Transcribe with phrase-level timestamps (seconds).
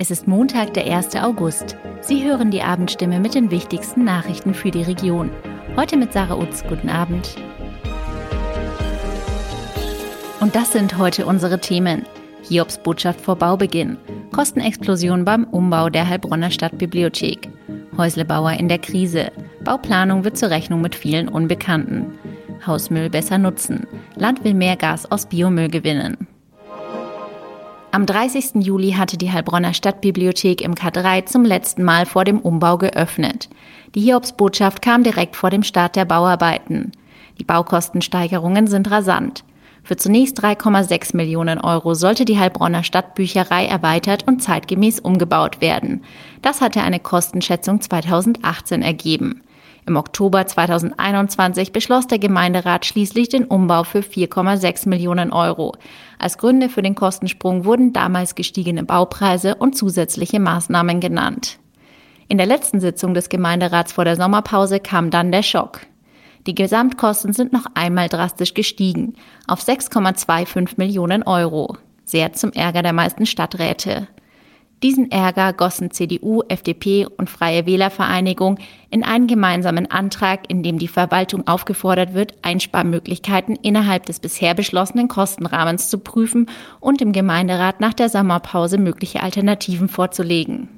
[0.00, 1.16] Es ist Montag, der 1.
[1.16, 1.76] August.
[2.02, 5.28] Sie hören die Abendstimme mit den wichtigsten Nachrichten für die Region.
[5.74, 6.62] Heute mit Sarah Utz.
[6.68, 7.34] Guten Abend.
[10.38, 12.06] Und das sind heute unsere Themen.
[12.44, 13.96] Hiobs Botschaft vor Baubeginn.
[14.30, 17.48] Kostenexplosion beim Umbau der Heilbronner Stadtbibliothek.
[17.96, 19.32] Häuslebauer in der Krise.
[19.64, 22.16] Bauplanung wird zur Rechnung mit vielen Unbekannten.
[22.64, 23.88] Hausmüll besser nutzen.
[24.14, 26.27] Land will mehr Gas aus Biomüll gewinnen.
[27.90, 28.66] Am 30.
[28.66, 33.48] Juli hatte die Heilbronner Stadtbibliothek im K3 zum letzten Mal vor dem Umbau geöffnet.
[33.94, 36.92] Die Hiobsbotschaft kam direkt vor dem Start der Bauarbeiten.
[37.38, 39.42] Die Baukostensteigerungen sind rasant.
[39.84, 46.02] Für zunächst 3,6 Millionen Euro sollte die Heilbronner Stadtbücherei erweitert und zeitgemäß umgebaut werden.
[46.42, 49.40] Das hatte eine Kostenschätzung 2018 ergeben.
[49.88, 55.74] Im Oktober 2021 beschloss der Gemeinderat schließlich den Umbau für 4,6 Millionen Euro.
[56.18, 61.58] Als Gründe für den Kostensprung wurden damals gestiegene Baupreise und zusätzliche Maßnahmen genannt.
[62.28, 65.80] In der letzten Sitzung des Gemeinderats vor der Sommerpause kam dann der Schock.
[66.46, 69.14] Die Gesamtkosten sind noch einmal drastisch gestiegen
[69.46, 71.78] auf 6,25 Millionen Euro.
[72.04, 74.06] Sehr zum Ärger der meisten Stadträte.
[74.82, 78.58] Diesen Ärger gossen CDU, FDP und Freie Wählervereinigung
[78.90, 85.08] in einen gemeinsamen Antrag, in dem die Verwaltung aufgefordert wird, Einsparmöglichkeiten innerhalb des bisher beschlossenen
[85.08, 90.68] Kostenrahmens zu prüfen und im Gemeinderat nach der Sommerpause mögliche Alternativen vorzulegen.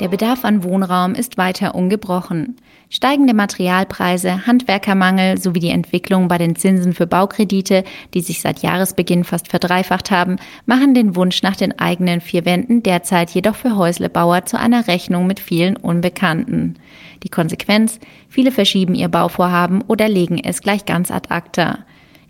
[0.00, 2.54] Der Bedarf an Wohnraum ist weiter ungebrochen.
[2.88, 7.82] Steigende Materialpreise, Handwerkermangel sowie die Entwicklung bei den Zinsen für Baukredite,
[8.14, 12.84] die sich seit Jahresbeginn fast verdreifacht haben, machen den Wunsch nach den eigenen vier Wänden
[12.84, 16.76] derzeit jedoch für Häuslebauer zu einer Rechnung mit vielen Unbekannten.
[17.24, 17.98] Die Konsequenz?
[18.28, 21.80] Viele verschieben ihr Bauvorhaben oder legen es gleich ganz ad acta.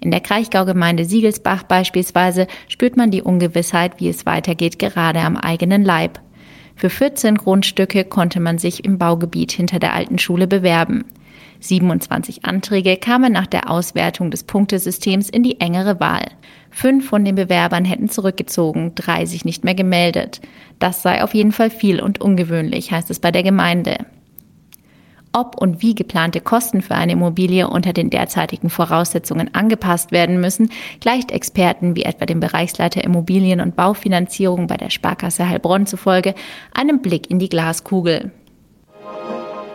[0.00, 5.84] In der Kraichgau-Gemeinde Siegelsbach beispielsweise spürt man die Ungewissheit, wie es weitergeht, gerade am eigenen
[5.84, 6.18] Leib.
[6.78, 11.04] Für 14 Grundstücke konnte man sich im Baugebiet hinter der alten Schule bewerben.
[11.58, 16.26] 27 Anträge kamen nach der Auswertung des Punktesystems in die engere Wahl.
[16.70, 20.40] Fünf von den Bewerbern hätten zurückgezogen, drei sich nicht mehr gemeldet.
[20.78, 23.98] Das sei auf jeden Fall viel und ungewöhnlich, heißt es bei der Gemeinde.
[25.38, 30.72] Ob und wie geplante Kosten für eine Immobilie unter den derzeitigen Voraussetzungen angepasst werden müssen,
[30.98, 36.34] gleicht Experten wie etwa dem Bereichsleiter Immobilien- und Baufinanzierung bei der Sparkasse Heilbronn zufolge
[36.74, 38.32] einem Blick in die Glaskugel.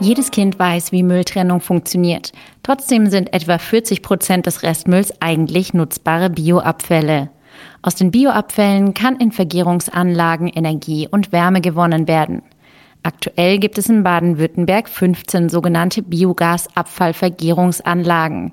[0.00, 2.32] Jedes Kind weiß, wie Mülltrennung funktioniert.
[2.64, 7.30] Trotzdem sind etwa 40 Prozent des Restmülls eigentlich nutzbare Bioabfälle.
[7.80, 12.42] Aus den Bioabfällen kann in Vergärungsanlagen Energie und Wärme gewonnen werden.
[13.04, 18.52] Aktuell gibt es in Baden-Württemberg 15 sogenannte Biogasabfallvergärungsanlagen.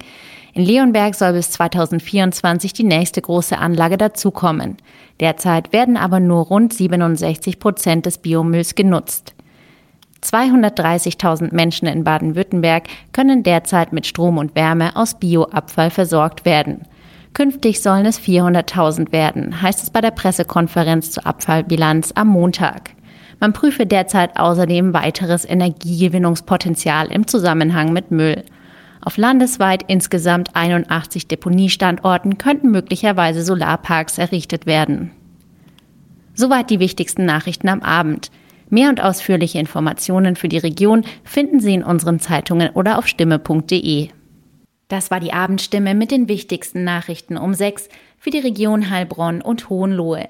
[0.53, 4.75] In Leonberg soll bis 2024 die nächste große Anlage dazukommen.
[5.21, 9.35] Derzeit werden aber nur rund 67 Prozent des Biomülls genutzt.
[10.21, 16.81] 230.000 Menschen in Baden-Württemberg können derzeit mit Strom und Wärme aus Bioabfall versorgt werden.
[17.33, 22.89] Künftig sollen es 400.000 werden, heißt es bei der Pressekonferenz zur Abfallbilanz am Montag.
[23.41, 28.43] Man prüfe derzeit außerdem weiteres Energiegewinnungspotenzial im Zusammenhang mit Müll.
[29.01, 35.09] Auf landesweit insgesamt 81 Deponiestandorten könnten möglicherweise Solarparks errichtet werden.
[36.35, 38.29] Soweit die wichtigsten Nachrichten am Abend.
[38.69, 44.09] Mehr und ausführliche Informationen für die Region finden Sie in unseren Zeitungen oder auf stimme.de.
[44.87, 49.67] Das war die Abendstimme mit den wichtigsten Nachrichten um sechs für die Region Heilbronn und
[49.69, 50.29] Hohenlohe.